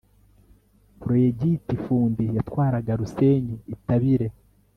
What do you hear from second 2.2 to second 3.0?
yatwaraga